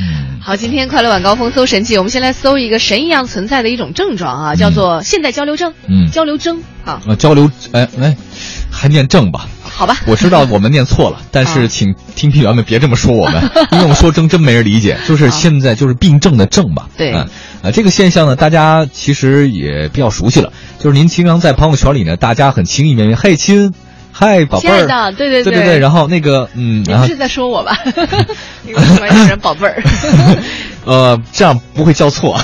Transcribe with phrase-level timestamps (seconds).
[0.00, 5.74] 嗯，好，今天快乐晚高峰搜神器，我们先来搜一个神一样存在的一种症状啊，叫做现代交流症。
[5.86, 8.16] 嗯交流症啊，呃，交流，哎哎，
[8.70, 9.46] 还念症吧？
[9.62, 9.98] 好吧。
[10.08, 13.42] 我知道我们念错了，但是啊请听评员们别这么说我们，
[13.72, 16.88] 因为我们说症真没人理解，就是现在就是病症的症吧。
[16.96, 17.26] 对啊，
[17.62, 23.72] 呃，这个现象呢，大家其实也比较熟悉了，就是您经常在朋友圈里呢，大家很轻易绵绵，嘿亲，
[24.20, 27.74] 嗨宝贝儿，亲爱的，对对对对对，然后那个嗯，你不是在说我吧？
[28.62, 29.82] 你为什么有人宝贝儿？
[30.84, 32.38] 呃，这样不会叫错。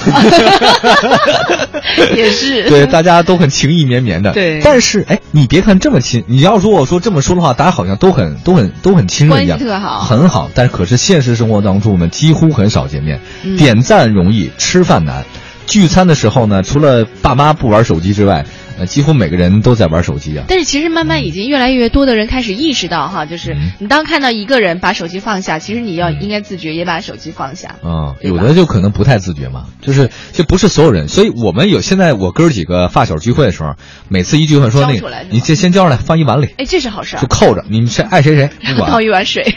[2.16, 2.66] 也是。
[2.70, 4.32] 对，大家都很情意绵绵的。
[4.32, 10.48] 对但是哎，你别看这么亲，你要如果说这么说的话，大家好像都很都很都很亲热一样，关系特好很好。
[10.54, 15.24] 但是可是现实生活当中，我们几乎很少见面，嗯点赞容易，吃饭难。
[15.66, 18.45] 聚餐的时候呢，除了爸妈不玩手机之外，
[18.79, 20.45] 呃，几乎每个人都在玩手机啊。
[20.48, 27.69] 但是其实慢慢已经越来越多的人开始意识到哈，就是嗯你当看到一个人把手机放下，其实你要应该自觉也把手机放下。
[27.83, 33.74] 啊、有的就可能不太自觉嘛，就是这不是所有人，所以我们有现在我哥几个发小聚会的时候，
[34.09, 37.27] 每次一聚会说那个你这先交上来放一碗里，哎，这是好事儿就。
[37.29, 39.01] 扣着，你们谁爱谁谁 不管倒。
[39.01, 39.43] 一碗水。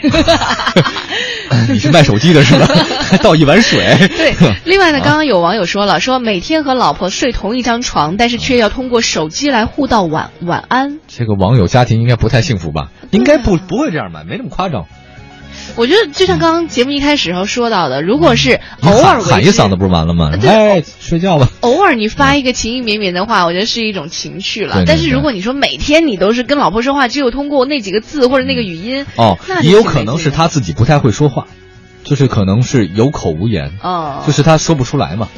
[1.68, 2.66] 你是卖手机的是吧？
[3.10, 3.80] 还 倒一碗水。
[4.16, 4.34] 对，
[4.64, 10.98] 另外呢，啊刚刚有网友说了，说每天和老婆睡同一张床，但是却要通过手机来互道晚晚安。
[11.06, 12.90] 这个网友家庭应该不太幸福吧？
[13.10, 14.24] 应该不不会这样吧？
[14.26, 14.86] 没那么夸张。
[15.76, 20.32] 我觉得就像刚刚节目一开始时候说到的，如果是偶尔喊喊一嗓子不是完了吗？
[20.42, 21.48] 哎，睡觉吧。
[21.60, 24.84] 偶尔你发一个情意绵绵的话，我觉得是一种情趣了。
[24.86, 31.46] 但是如果你说每天你都是跟老婆说话，只有通过那几个字或者那个语音，哦那，也有可能是他自己不太会说话，
[32.04, 35.28] 就是可能是有口无言，哦，就是他说不出来嘛，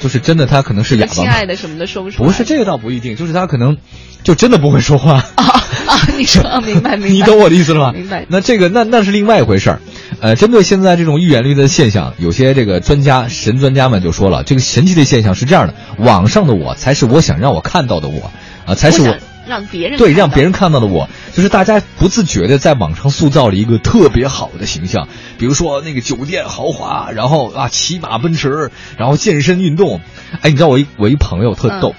[0.00, 1.12] 就是真的他可能是哑巴。
[1.12, 2.26] 亲爱的什么的说不出来。
[2.26, 3.76] 不是这个倒不一定，就是他可能
[4.22, 5.24] 就真的不会说话。
[5.36, 5.44] 啊
[5.86, 5.98] 啊！
[6.16, 7.92] 你说啊明白明白，你懂我的意思了吗？
[7.92, 9.80] 明白那这个那那是另外一回事儿。
[10.20, 18.30] 呃，针对现在这种预言率的现象，有些这个专家神专家们就说了，这个神奇的现象是这样的：网上的我才是我想让我看到的我，
[18.66, 19.16] 啊、才是我
[19.48, 25.08] 让别人对让别人看到的我，就是大家不自觉的在网上塑造了一个特别好的形象，
[25.38, 30.00] 比如说那个酒店豪华，然后啊骑马奔驰，然后健身运动。
[30.42, 31.94] 哎，你知道我一我一朋友特逗，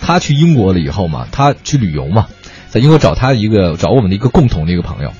[0.00, 2.26] 他去英国了以后嘛，他去旅游嘛，
[2.68, 5.12] 在英国找他一个找我们的一个共同的一个朋友，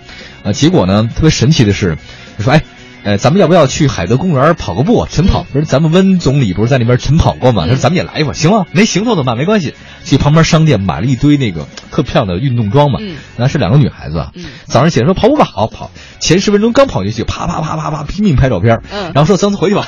[0.43, 1.99] 啊，结果呢特别神奇的是，
[2.39, 2.63] 他说哎。
[3.05, 5.07] 呃，咱们要不要去海德公园跑个步？
[5.11, 7.65] 晨跑，不是咱们温总理不是在那边晨跑过吗？
[7.65, 8.65] 他说咱们也来一会儿，行吗？
[8.73, 9.37] 没行头怎么办？
[9.37, 12.99] 没关系，去旁边商店买了一堆那个特漂亮的运动装嘛。
[13.03, 14.31] 嗯那是两个女孩子啊。
[14.35, 15.91] 嗯早上起来说跑步吧，好跑。
[16.19, 19.87] 前十分钟刚跑进去，啪啪啪啪啪拼命拍照片，嗯然后说咱们回去吧。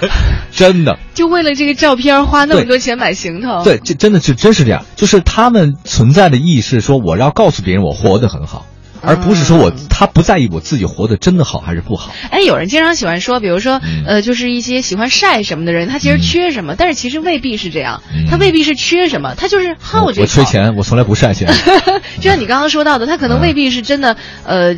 [0.50, 3.62] 真的，就为了这个照片花那么多钱买行头。
[3.62, 8.64] 对，这真的是真是这样，就是他们存在的意义是说，我要告诉别人我活得很好。
[9.06, 20.22] 而不是说我他不在意我自己活得真的好还是不好，哎，有人经常喜欢说，比如说，嗯呃，就是一些喜欢晒什么的人，他其实嗯缺什么，但是其实未必是这样，嗯他未必是缺什么，他就是好我这口。
[20.22, 21.48] 我缺钱，我从来不晒钱。
[22.20, 24.76] 就像你刚刚说到的，他可能嗯未必是真的，呃。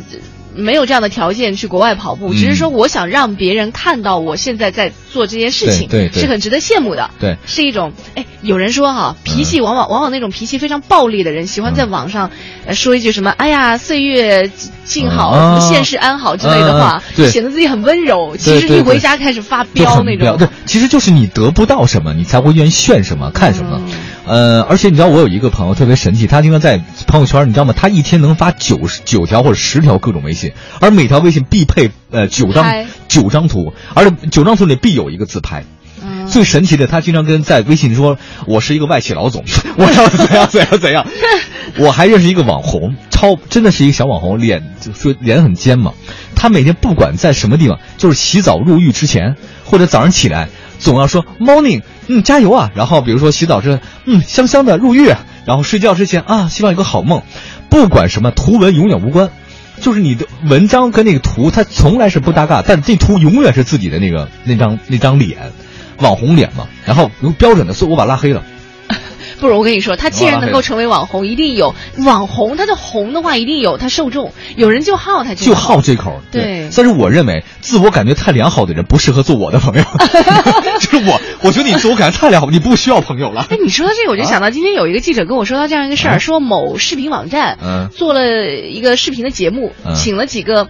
[0.57, 7.09] 没有这样的条件去国外跑步，嗯只是说我想让别人看到我现在在做这件事情，对是很值得羡慕的。
[7.19, 12.31] 对，是一种哎，有人说哈，脾气往往、往往那种脾气非常暴力的人，喜欢在嗯网上、
[12.65, 14.49] 呃说一句什么“哎呀，岁月
[14.83, 18.35] 静好，什么现世安好”之类的话，显得自己很温柔。
[18.37, 20.37] 其实一回家开始发飙那种。
[20.37, 23.81] 对，其实就是你得不到什么，你才会愿意炫什么、看什么。
[23.85, 23.93] 嗯
[24.27, 27.73] 呃，而且你知道，我有一个朋友特别神奇，他经常在朋友圈，你知道吗？
[27.75, 30.51] 他一天能发九十九条或者十条各种微信，
[30.81, 35.63] 而每条微信必配呃九张九张图，而且九张图里必有一个自拍。
[36.03, 39.45] 嗯最神奇的，他经常跟在微信说：“我是一个外企老总，
[39.77, 41.07] 我要怎样怎样怎样。”
[41.79, 45.93] 我还认识一个网红，超真的是一个小网红，脸就说脸很尖嘛。
[46.35, 50.49] 他每天不管在什么地方，就是洗澡入浴之前或者早上起来，
[50.79, 52.71] 总要说 morning，嗯，加油啊。
[52.75, 55.11] 然后比如说洗澡之前，嗯，香香的入浴，
[55.45, 57.21] 然后睡觉之前啊，希望有个好梦。
[57.69, 59.29] 不管什么图文永远无关，
[59.81, 65.37] 就是你的文章跟那个图，它从来是不搭嘎，但这图永远是自己的那个那张那张脸。
[65.99, 68.43] 网红脸嘛，然后有标准的，所以我把他拉黑了。
[69.39, 71.75] 不是，我跟你说，他既然能够成为网红，一定有
[72.05, 79.83] 网红，他的红的话一定有他受众，有人就好他这就好这口儿，对但是我认为，自我感觉太良好的人不适合做我的朋友。
[80.79, 83.45] 就是我，我觉得你自我感觉太良好，你不需要朋友了。
[83.49, 90.67] 哎，你说到这个，我就想到今天有一个记者跟我说到这样一个事儿，啊说某视频网站嗯做了一个视频的节目，嗯请了几个。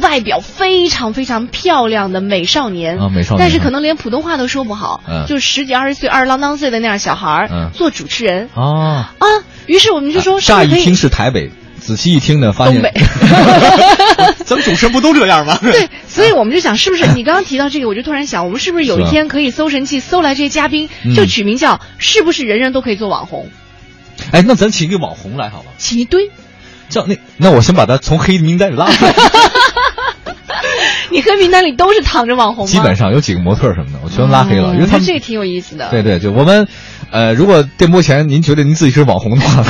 [0.00, 9.26] 外表非常非常漂亮的美少年啊美少年但是可能连普通话都说不好，嗯就是十几二十岁、二十郎当岁的那样小孩儿、嗯做主持人啊，啊。
[9.66, 11.50] 于是我们就说，是乍一听是台北
[11.80, 12.92] 仔细一听呢，发现东北
[14.44, 15.58] 咱们主持人不都这样吗？
[15.62, 23.48] 对，所以我们就想，是不是你刚刚提到这个，我就突然想，我们是不是有一天可以搜神器搜来这些嘉宾，嗯就取名叫“是不是人人都可以做网红
[24.32, 26.30] 哎，那咱请一个网红来好吧？”，请一堆。
[26.90, 29.14] 叫那那我先把他从黑名单里拉出来。
[31.12, 32.70] 你黑名单里都是躺着网红吗？
[32.70, 35.88] 基本上有几个模特什么的，我全都拉黑了，哦因为他们这个挺有意思的。
[35.90, 36.68] 对对，就我们，
[37.10, 39.64] 呃，如果电波前您觉得您自己是网红的话，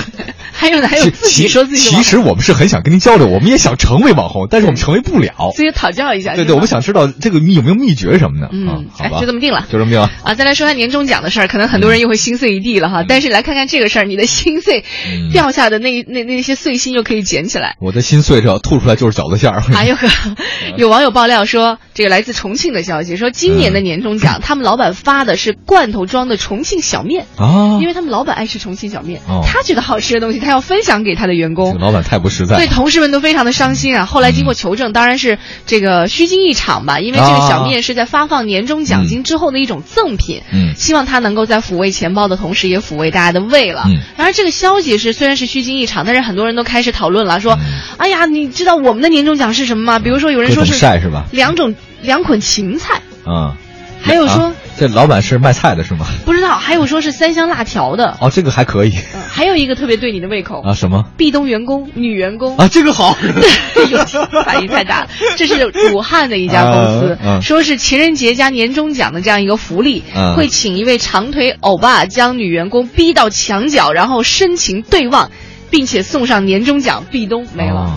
[0.60, 5.52] 还有还有自己说自己其实我们是很想跟您交流，我们也想成为网红，但是我们成为不了。
[5.56, 6.34] 所以讨教一下。
[6.34, 8.50] 对对，我们想知道这个秘有没有秘诀什么的。
[8.52, 10.10] 嗯哎吧，就这么定了就这么定了。
[10.22, 13.04] 啊，再来说下年终奖的事儿，可能很多人又会心碎一地了哈。
[13.08, 17.76] 但是来看看这个事儿，你的心碎嗯掉下的那那那些碎心又可以捡起来。
[17.80, 19.62] 我的心碎着，吐出来就是饺子馅儿。
[19.62, 20.08] 还有个
[20.76, 31.78] 有网友爆料说，这个来自重庆的消息，说今年的年终奖，他们老板发的是罐头装的重庆小面，啊因，为他们老板爱吃重庆小面哦，他觉得好吃的东西，他要分享给他的员这工个。
[31.78, 32.72] 老板太不实在对，了。
[32.72, 34.04] 同事们都非常的伤心啊。
[34.04, 43.84] 后来经过求证，当然是这个虚惊一场吧，因为这个小面是在发放年终奖金之后的一种赠品，嗯希望他能够在抚慰钱包的同时，也抚慰大家的胃了。
[43.86, 49.98] 嗯然而，这个消息是虽然是虚惊一场，但是很多人都开始讨论了，说，嗯哎呀，你知道我们的年终奖是什么吗？
[49.98, 51.26] 比如说有人说是晒是吧？
[51.30, 53.54] 两种两捆芹菜，嗯，
[54.02, 56.06] 还有说、啊这老板是卖菜的是吗？
[56.24, 60.62] 不知道，还有说是三香辣条的，哦，这个还可以嗯，还有一个特别对你的胃口。
[60.62, 60.72] 啊？
[60.72, 62.66] 什么壁咚员工，女员工啊？
[62.66, 63.14] 这个好。
[64.42, 65.08] 反应太大了。
[65.36, 75.30] 这是武汉的一家公司，说是情人节加年终奖的这样一个福利，嗯会请一位长腿欧巴将女员工逼到墙角，然后深情对望，
[75.68, 77.80] 并且送上年终奖壁咚没了。
[77.80, 77.96] 哦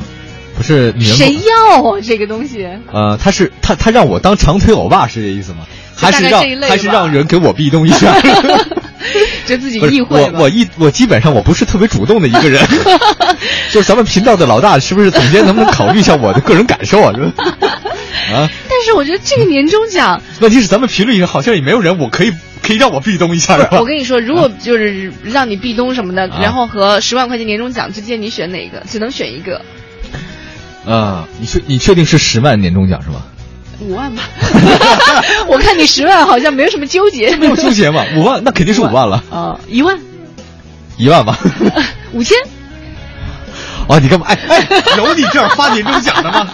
[0.55, 2.67] 不是女员工谁要啊这个东西？
[2.91, 5.65] 呃，他是他他让我当长腿欧巴是这意思吗？
[5.95, 8.13] 还是让还是让人给我壁咚一下？
[9.45, 10.31] 就自己意会吧。
[10.35, 12.65] 我我一我基本上我不是特别主动的一个人，
[13.71, 17.11] 就是咱们频道的老大是不是总监能不能考虑一下我的个人感受啊？
[17.15, 17.33] 是吧？
[18.33, 22.31] 啊，但是我觉得这个年终奖，问题是咱们频率里好像也没有人，我可以
[22.61, 23.79] 可以让我壁咚一下的吧？
[23.81, 28.81] 我跟你说，如果就是让你壁咚什么的，啊然后和十万块钱年终奖之间，你选哪个？
[28.89, 29.61] 只能选一个，
[30.89, 33.23] 啊，你确你确定是十万年终奖是吗？
[33.83, 34.23] 五万吧。
[35.47, 39.97] 我看你十万好像没有什么纠结，没有纠结嘛， 五万那肯定是五万了，啊，一万、
[40.97, 41.37] 一万吧。
[42.13, 42.37] 五千，
[43.87, 44.25] 哦，你干嘛？
[44.27, 46.47] 哎哎，有你这样发年终奖的吗？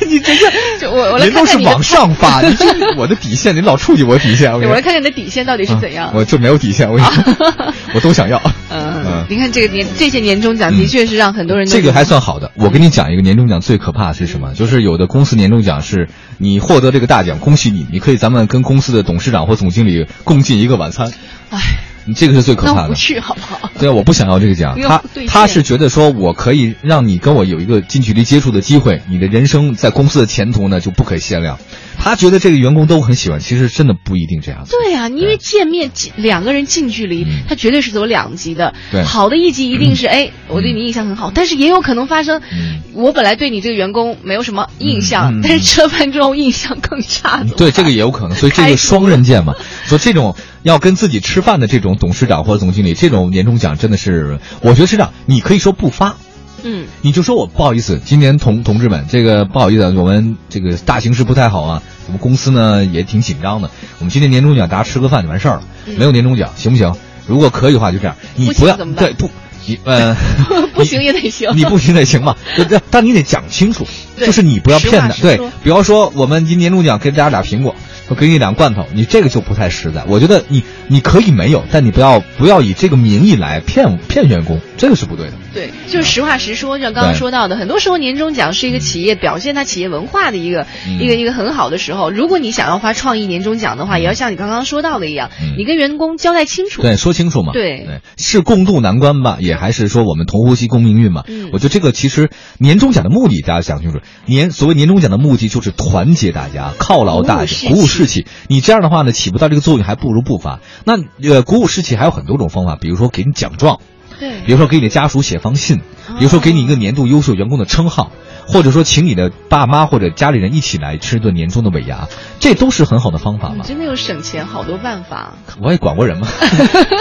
[0.00, 2.66] 你这个，就我我来您看看你都是往上发，你这
[2.96, 6.08] 我的底线，你老触及我底线，我来看看你的底线到底是怎样。
[6.08, 8.40] 啊我就没有底线，我跟你说我都想要。
[8.70, 8.91] 嗯
[9.22, 12.50] 嗯，你看这个年这些年终奖的确是让很多人都这个还算好的。
[12.56, 14.54] 我跟你讲一个年终奖最可怕的是什么？
[14.54, 16.08] 就是有的公司年终奖是
[16.38, 21.10] 你获得这个大奖，恭喜你，你可以咱们跟公司的董事长或总经理共进一个晚餐，
[21.50, 21.58] 唉，
[22.04, 22.94] 你这个是最可怕的不。
[22.94, 23.70] 去好不好？
[23.78, 31.58] 对啊，我不想要这个奖 他他是觉得说我可以让你跟我有一个近距离接触的机会，你的人生在公司的前途呢就不可限量。
[32.02, 34.72] 他觉得这个员工都很喜欢，其实真的不一定这样子。
[34.72, 38.74] 对啊，因为见面近两个人近距离嗯，他绝对是走两极的。
[38.90, 39.04] 对。
[39.04, 47.44] 好的一极一定是哎，我对你印象很好，但是也有可能发生嗯，我本来对你这个员工没有什么印象，但是吃了饭之后印象更差。
[47.56, 49.54] 对，这个也有可能，所以这个双刃剑嘛。
[49.86, 50.34] 说这种
[50.64, 56.16] 要跟自己吃饭的这种董事长或者总经理，这种年终奖真的是，我觉得是这样，你可以说不发，
[56.64, 65.94] 嗯，你就说我不好意思，今年同同志们，这个不好意思，我们这个大形势不太好啊，我们公司呢也挺紧张的，我们今年年终奖大家吃个饭就完事儿了，嗯。
[65.98, 66.94] 没有年终奖行不行？
[67.26, 69.30] 如果可以的话就这样，你不不要对不，
[69.66, 70.16] 你呃
[70.74, 77.74] 不行也得行你不行也行嘛， 对对，但你得讲清楚，对就是你不要骗他，对比方说我们今年终奖给大家俩苹果，
[78.08, 80.04] 我给你俩罐头，你这个就不太实在。
[80.06, 85.32] 我觉得你你可以没有，但你不要不要以这个名义来骗骗员工，这个是不对的。
[85.54, 92.10] 对，就是实话实说，就像刚刚说到的，很多时候年终奖是一个企业表现它企业文化的一个、嗯一个一个很好的时候。
[92.10, 96.82] 如果你想要发创意年终奖的话，也要像你刚刚说到的一样，嗯你跟员工交代清楚。
[96.82, 97.52] 对，说清楚嘛。
[97.52, 101.24] 对对，是共度难关吧，也还是说我们同呼吸共命运嘛。
[101.28, 108.26] 嗯我觉得这个其实年终奖的目的大家想清楚，年所谓年终奖的目的就是团结大家，犒劳大家，鼓舞士气鼓舞士气。
[108.48, 110.60] 你这样的话呢，起不到这个作用，还不如不发。
[110.84, 113.80] 那呃，鼓舞士气还有很多种方法，比如说给你奖状，
[114.18, 115.80] 对比如说给你的家属写封信，
[116.18, 118.10] 比如说给你一个年度优秀员工的称号，
[118.46, 122.08] 或者说请你的爸妈或者家里人一起来吃顿年终的尾牙，
[122.40, 123.64] 这都是很好的方法嘛。
[123.64, 126.28] 真的有省钱好多办法，我也管过人嘛，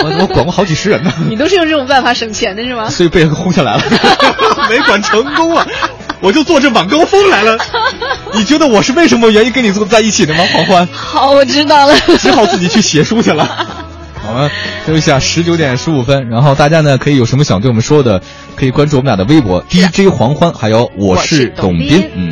[0.04, 1.12] 我我管过好几十人呢。
[1.30, 2.90] 你都是用这种办法省钱的是吗？
[2.90, 3.84] 所以被轰下来了，
[4.70, 5.68] 没管成功啊！
[6.22, 7.58] 我就坐这晚高峰来了。
[8.34, 10.44] 你觉得我是为什么愿意跟你坐在一起的吗？
[10.54, 11.94] 黄欢，好，我知道了。
[12.20, 13.68] 只好自己去写书去了。
[14.28, 14.50] 我们
[14.86, 16.30] 休息一下，十九点十五分。
[16.30, 18.22] 然后大家呢，可以有什么想对我们说的，
[18.56, 22.32] 可以关注我们俩的微博 DJ 黄欢，还有我是董斌，嗯。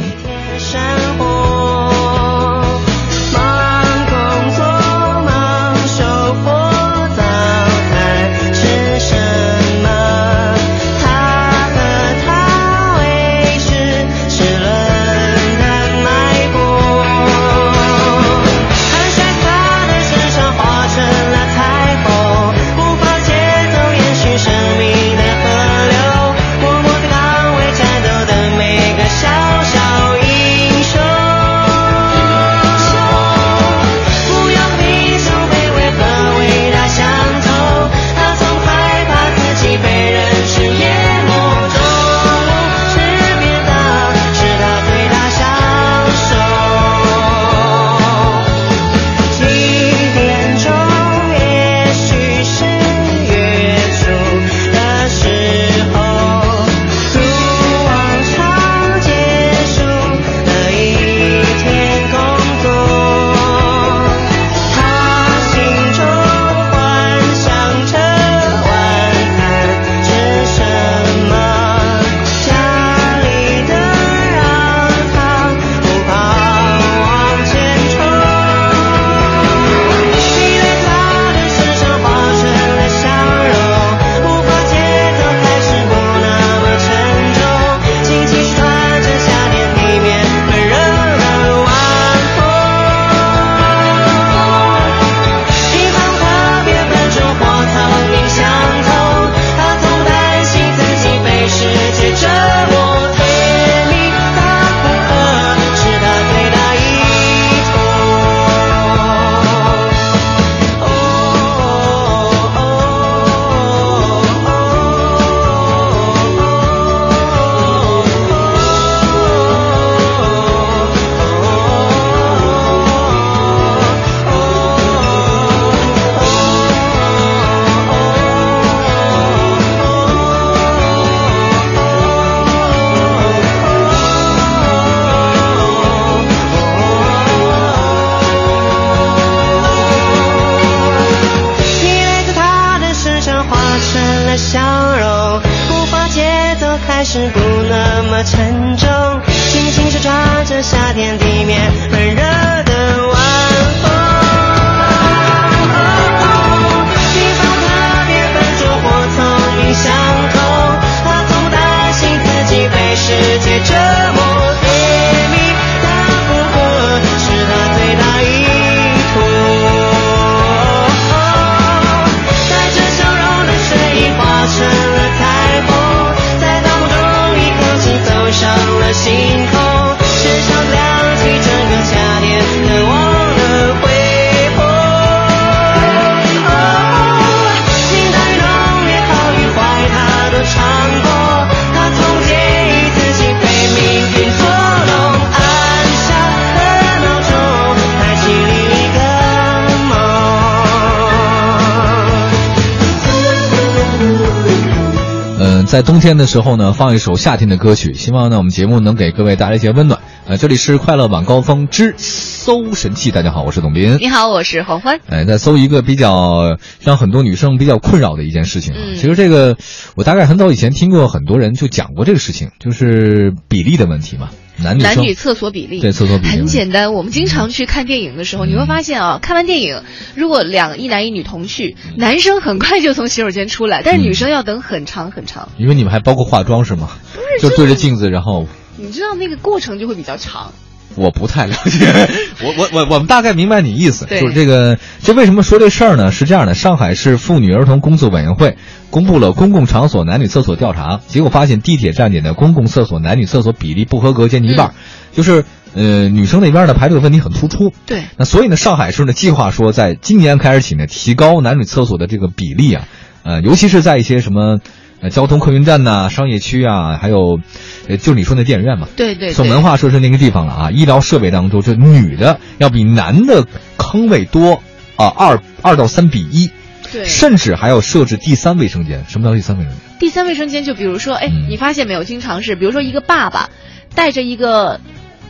[205.70, 210.00] 在冬天的时候呢，放一首夏天的歌曲，希望呢我们节目能给各位带来一些温暖。
[210.26, 213.98] 呃，这里是快乐晚高峰之搜神器，大家好，我是董斌。
[214.00, 215.00] 你好，我是黄欢。
[215.08, 218.80] 哎，在搜一个比较让很多女生比较困扰的一件事情啊。
[218.84, 218.96] 嗯。
[218.96, 219.58] 其实这个
[219.94, 224.30] 我大概很早以前听过很多人就讲过这个事情，就是比例的问题嘛。
[224.64, 226.94] 男女男女厕所比例对厕所比例很简单。
[226.94, 229.84] 我们经常去看电影的时候，你会发现啊，看完电影，
[230.16, 235.50] 如果两一男一女同去，男生很快就从洗手间出来，但是女生要等很长很长。
[235.58, 236.90] 因为你们还包括化妆是吗？
[237.14, 238.48] 不是，就对着镜子，然后
[238.78, 240.54] 你知道那个过程就会比较长。
[240.96, 242.10] 我不太了解，
[242.44, 246.12] 我我我我们大概明白你意思，就是这个，这为什么说这事儿呢？
[246.12, 248.58] 是这样的，上海市妇女儿童工作委员会
[248.90, 254.74] 公布了公共场所男女厕所调查结果，发现地铁站点的公共厕所男女厕所比例不合格接近一半，
[255.14, 257.72] 就是呃女生那边的排队问题很突出。
[257.86, 262.86] 对，那所以呢，上海市呢计划说，在今年开始起呢，提高男女厕所的这个比例啊，
[263.24, 264.60] 呃，尤其是在一些什么。
[265.02, 267.40] 呃，交通客运站呐，商业区啊，还有，
[267.88, 270.72] 呃，就你说那电影院嘛，对对，算文化设施那个地方了啊。
[270.72, 273.46] 医疗设备当中，就女的要比男的
[273.78, 274.62] 坑位多
[274.98, 276.52] 啊，二二到三比一，
[276.92, 279.06] 对，甚至还要设置第三卫生间。
[279.08, 279.80] 什么叫第三卫生间？
[280.00, 282.04] 第三卫生间就比如说，哎，你发现没有？
[282.04, 283.50] 经常是，比如说一个爸爸
[283.96, 284.82] 带着一个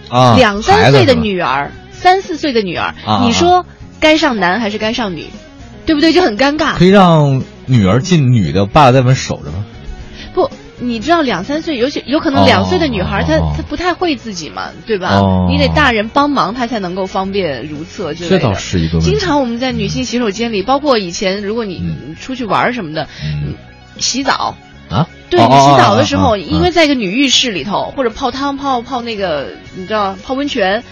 [0.09, 3.65] 啊两三岁的女儿，三四岁的女儿，你说
[3.99, 5.25] 该上男还是该上女？
[5.85, 6.13] 对不对？
[6.13, 6.75] 就很尴尬。
[6.75, 9.63] 可以让女儿进女的，爸爸在外面守着吗？
[10.33, 10.49] 不，
[10.79, 15.21] 你知道两三岁，尤其有可能两岁的女孩，她她不太会自己嘛，对吧？
[15.49, 18.37] 你得大人帮忙，她才能够方便如厕之类的。
[18.39, 18.99] 这倒是一个。
[18.99, 21.81] 经常我们在女性洗手间里，包括以前，如果你
[22.19, 23.07] 出去玩什么的，
[23.97, 24.55] 洗澡
[24.89, 30.83] 啊，对你洗澡的时候，因为在一个女浴室里头，或者泡汤泡泡那个，你知道泡温泉，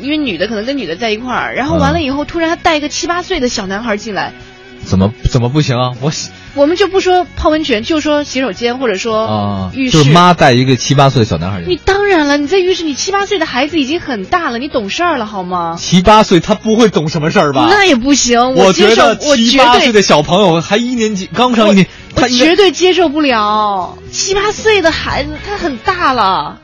[0.00, 4.32] 因为女的可能跟女的在一块儿，然后完了以后，突然还带一个七八岁的小男孩进来。
[4.84, 5.92] 怎么怎么不行啊？
[6.00, 9.98] 我洗，我们就不说泡温泉，就说洗手间或者说啊浴室。
[9.98, 11.62] 就是妈带一个七八岁的小男孩。
[11.66, 15.76] 你当然了，你在浴室，你七八岁的孩子已经很大了，你懂事儿了好吗？
[15.78, 17.66] 七八岁他不会懂什么事儿吧？
[17.70, 23.96] 那也不行，我觉得七八岁的小朋友还一年级刚上一年，他绝对接受不了。
[24.10, 26.58] 七八岁的孩子他很大了。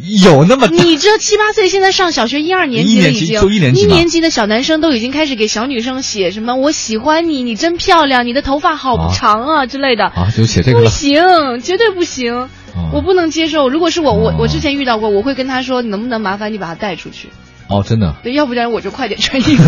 [0.00, 0.68] 有那么？
[0.68, 11.22] 你这七八岁现在上小学一二年级了，已经一年级一年级的小男生都已经开始给小女生写什么“我喜欢你，你真漂亮，你的头发好长啊”之类的啊，就写这个不行，
[11.62, 12.48] 绝对不行，
[12.92, 13.68] 我不能接受。
[13.68, 17.28] 如果是我，我我之前遇到过，我会跟他说：“能不能麻烦你把他带出去？”
[17.68, 18.14] 哦，真的？
[18.22, 19.62] 对，要不然我就快点穿衣服。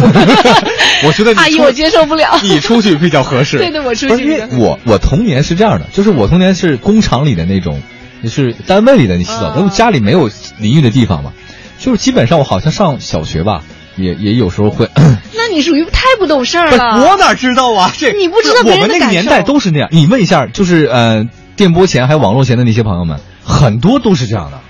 [1.06, 2.38] 我觉得阿姨，我接受不了。
[2.42, 3.58] 你出去比较合适。
[3.58, 4.24] 对对，我出去。
[4.24, 7.82] 因为我我童年是这样的，就是我童年是工厂里的那种。
[8.20, 11.32] 你是单位里的你洗澡，因为家里没有淋浴的地方嘛，
[11.78, 13.62] 就是基本上我好像上小学吧，
[13.96, 14.88] 也也有时候会。
[14.96, 17.08] 那你属于太不懂事儿了。
[17.08, 17.92] 我哪知道啊？
[17.96, 19.88] 这你不知道我们那个年代都是那样。
[19.90, 24.60] 你问一下，就是呃，电波前还有网络前的那些朋友们，很多都是这样的。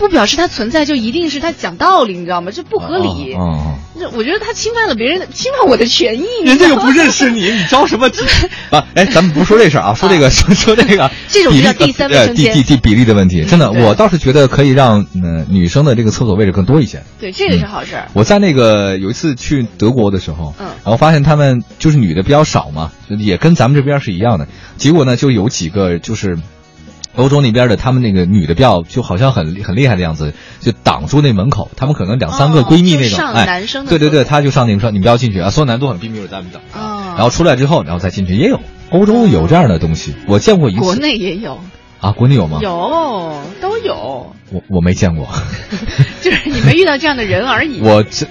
[0.00, 2.50] 那不表示它存在就一定是他讲道理，你知道吗？
[2.50, 3.34] 这不合理。
[3.34, 6.24] 嗯，那我觉得他侵犯了别人，侵犯我的权益。
[6.44, 8.24] 人家又不认识你，你着什么急
[8.70, 8.86] 啊？
[8.94, 13.44] 哎，咱们不说这事儿啊，说这个说说这个这种叫第三卫生间，第第比例的问题。
[13.44, 17.02] 真的，我倒是觉得可以让嗯女生的这个厕所位置更多一些。
[17.18, 18.02] 对，这个是好事。
[18.14, 24.46] 我在那个有一次去德国的时候，嗯，然后发现他们就是女的比较少嘛，也跟咱们这边是一样的。
[24.78, 26.38] 结果呢，就有几个就是。
[27.16, 31.70] 欧洲那边的，他们那个女的比较就好像很很厉害的样子，就挡住那门口。
[31.76, 36.62] 他们可能两三个闺蜜那种，哎，对对对，他就上那个说你不要进去啊，所有男都很闭密，在那等。
[37.16, 38.60] 然后出来之后，然后再进去也有。
[38.90, 40.80] 欧洲有这样的东西，我见过一次。
[40.80, 41.60] 国内也有
[42.00, 42.12] 啊？
[42.12, 42.58] 国内有吗？
[42.62, 44.34] 有，都有。
[44.52, 45.28] 我我没见过，
[46.22, 47.80] 就是你没遇到这样的人而已。
[47.80, 48.26] 我这。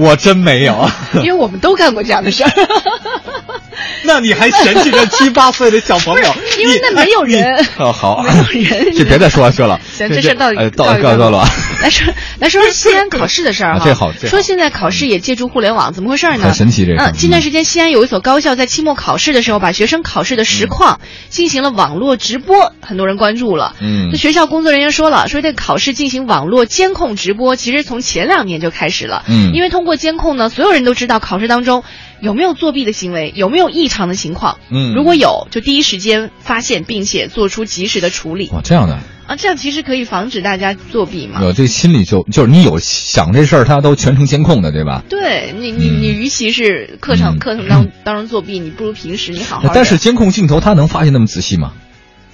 [0.00, 0.90] 我真没有，
[1.22, 2.50] 因为我们都干过这样的事儿。
[4.02, 6.34] 那你还嫌弃这七八岁的小朋友？
[6.58, 7.66] 因为那没有人。
[7.76, 8.94] 哦，好，没有人。
[8.94, 9.78] 就别再说说了。
[9.96, 11.46] 行，这事到到到到了。
[11.82, 13.84] 来说来说说西安考试的事儿哈。
[13.84, 14.12] 这好。
[14.12, 16.44] 说现在考试也借助互联网，怎么回事呢？
[16.44, 17.02] 很神奇这个。
[17.02, 23.74] 嗯，近段时间西安有一所高校在期末考试的时候，把学生考试的实况进行了网络直播，很多人关注了。
[23.80, 24.10] 嗯。
[24.12, 29.24] 那学校工作人员说了，说这考试进行网络监控直播，其实从前两年就开始了。
[29.28, 29.52] 嗯。
[29.54, 31.84] 因为通过监控呢，所有人都知道考试当中
[32.20, 34.58] 有没有作弊的行为，有没有异常的情况。
[34.70, 38.48] 嗯，如果有，就第一时间发现，并且做出及时的处理。
[38.52, 41.40] 哇，这样的啊，这样其实可以防止大家作弊嘛。
[41.42, 45.02] 有这心里就就是你有想这事儿，他都全程监控的，对吧？
[45.08, 49.70] 对你，你你，与其是课程课程当当中作弊，你不如平时你好好。
[49.74, 51.72] 但是监控镜头它能发现那么仔细吗？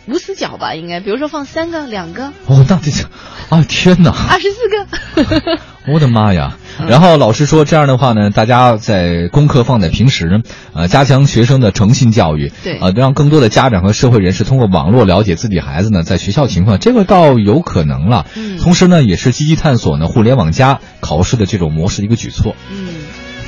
[0.06, 2.32] 无死角吧，应该，比如说放三个、两个。
[2.46, 2.90] 哦，那这，
[3.48, 4.10] 啊天哪！
[4.10, 5.58] 二十四个。
[5.92, 6.56] 我的妈呀！
[6.88, 10.42] 然后老师说这样的话呢，大家在功课放在平时，
[10.74, 18.26] 呃，加强学生的诚信教育，对，呃，让更多的家长和社会人士通过网络了解自己孩子呢在学校情况，这个倒有可能了。
[18.34, 22.56] 嗯，同时呢，也是积极探索呢互联网加考试的这种模式的一个举措。
[22.70, 22.88] 嗯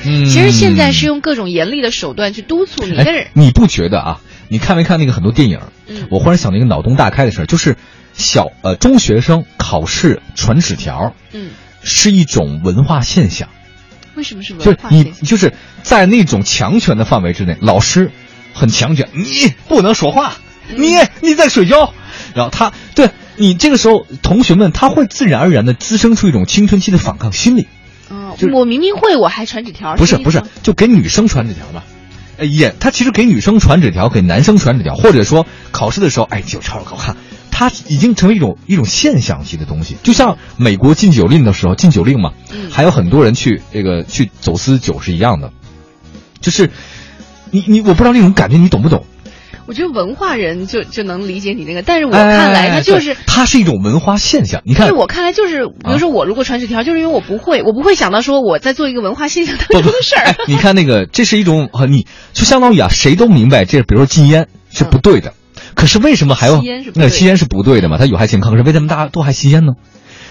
[0.04, 4.20] 嗯，其实现在是用各种严厉的手段去督促你，但是你不觉得啊？
[4.48, 5.60] 你看没看那个很多电影？
[5.86, 7.76] 嗯，我忽然想到一个脑洞大开的事儿，就是
[8.14, 11.14] 小呃中学生考试传纸条。
[11.32, 11.50] 嗯。
[11.80, 13.48] 是一种文化现象，
[14.16, 14.90] 为什么是文化？
[14.90, 18.10] 就是你就是在那种强权的范围之内，老师
[18.52, 20.34] 很强权，你不能说话，
[20.74, 21.94] 你你在睡觉，
[22.34, 27.68] 然后他对你这个时候，同学们他会自然而然的滋生出一种青春期的反抗心理。
[28.10, 29.94] 哦，我明明会，我还传纸条？
[29.94, 31.64] 不是不是，就给女生传纸条
[32.38, 32.44] 吧。
[32.44, 37.16] 也他其实给女生传纸条，给男生传纸条，或者说考试的时候，哎，酒超好看。
[37.50, 42.32] 他已经成为一种一种现象级的东西，就像美国禁酒令的时候，禁酒令嘛，
[42.70, 45.52] 还有很多人去这个去走私酒是一样的，
[46.40, 46.70] 就是
[47.50, 49.04] 你你我不知道那种感觉你懂不懂？
[49.68, 54.62] 我觉得文化人就就能理解你那个，但是我看来它就是它是一种文化现象。
[54.64, 60.34] 你看，在我看来就是，比如说我如果传纸条，就是因为我不会，我不会想到说我在做一个文化现象当中的事儿。
[60.48, 65.34] 你看那个，这是一种和你就相当于啊，谁都明白这，比如说禁烟是不对的。
[65.74, 66.62] 可是为什么还要
[66.94, 67.98] 那吸烟是不对的嘛？
[67.98, 68.52] 它有害健康。
[68.52, 69.74] 可是为什么大家都还吸烟呢？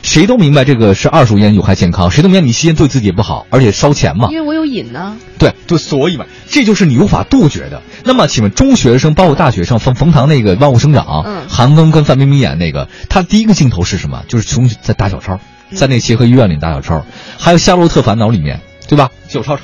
[0.07, 4.29] 谁都明白这个是二手烟有害健康，谁都明白你吸烟对自己也不好，而且烧钱嘛。
[4.31, 5.17] 因为我有瘾呢。
[5.37, 7.81] 对，就所以嘛，这就是你无法杜绝的。
[8.05, 14.23] 那么，请问中学生，包括大学生，冯冯唐那个《万物生长》，嗯，韩庚跟范冰冰演那个，他第一个镜头是什么？
[14.29, 15.41] 就是从在打小抄，
[15.75, 17.05] 在那协和医院里打小抄，
[17.37, 19.11] 还有《夏洛特烦恼》里面，对吧？
[19.27, 19.63] 小抄抄。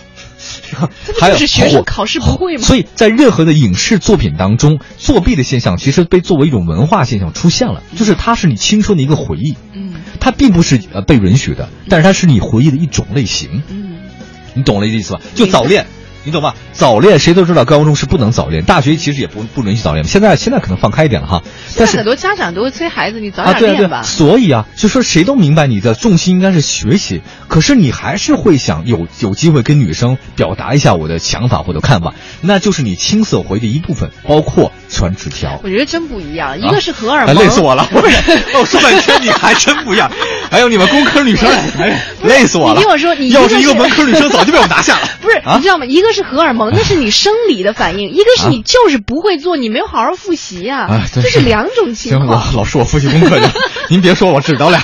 [1.20, 2.64] 还有是学生考试不会吗？
[2.64, 13.98] 所以在任何的影视作品当中，作弊的现象其实被作为一种文化现象出现了，就是它是你青春的一个回忆，嗯，它并不是呃被允许的，但是它是你回忆的一种类型，嗯，
[14.54, 15.22] 你懂了意思吧？
[15.36, 15.86] 就早恋。
[16.24, 16.56] 你懂吧？
[16.72, 20.04] 早恋谁都知道，高中是不能早恋，大学其实也不不允许早恋。
[20.04, 21.44] 现在现在可能放开一点了哈。
[21.78, 24.04] 但是很多家长都会催孩子，你早点恋吧。
[24.04, 35.60] 所以啊，就说谁都明白你的重心应该是学习，可是你还是会想有有机会跟女生表达一下我的想法或者看法，那就是你青涩回的一部分，包括传纸条。
[35.64, 37.86] 我觉得真不一样，一个是荷尔蒙，累死我了。
[37.92, 38.16] 不是，
[38.60, 40.10] 我说半天你还真不一样。
[40.50, 42.76] 还有你们工科女生，哎，累死我了。
[42.76, 45.08] 你听我说，你要是一个文科女生，早就被我拿下了。
[45.22, 45.86] 不是，你知道吗？
[45.86, 52.42] 一个是荷尔蒙，那是你生理的反应；一个是你就是不会做，你没有好好复习呀，这是两种情况。
[52.42, 53.46] 行，我老师，我复习功课去。
[53.90, 54.80] 您别说，我知道了。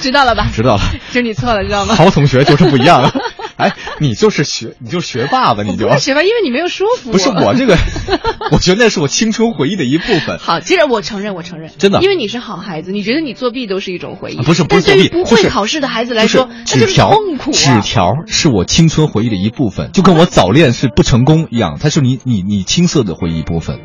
[0.00, 0.46] 知道了吧？
[0.54, 0.82] 知道了。
[1.10, 1.94] 就是你错了，知道吗？
[1.96, 3.10] 好同学就是不一样。
[3.56, 5.62] 哎，你就是学，你就是学霸吧？
[5.62, 7.12] 你就学霸，因为你没有说服我。
[7.12, 7.76] 不是我这个，
[8.52, 10.38] 我觉得那是我青春回忆的一部分。
[10.38, 14.36] 好，既然我承认，我承认，真的，因为你是好孩子，你觉得你作弊都是一种回忆。
[14.36, 17.52] 不是，不是作弊，不会考试的孩子来说，纸条，痛苦。
[17.52, 23.80] 纸条是我青春回忆的一部分，就跟我早恋是不成功一样，它是你你你青涩的回忆一部分。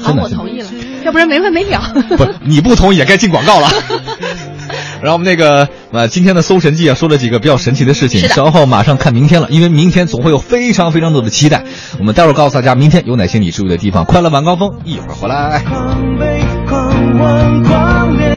[0.00, 0.68] 好，我同意了，
[1.04, 1.80] 要不然没完没了。
[2.16, 3.70] 不，你不同意也该进广告了。
[5.04, 8.26] 然后我们那个呃，今天的搜神记啊，说了几个比较神奇的事情。
[8.30, 11.62] 稍后马上看明天了，因为明天总会有非常非常多的期待。
[11.98, 14.06] 我们待会儿告诉大家明天有哪些你注意的地方。
[14.06, 15.62] 快乐晚高峰，一会儿回来。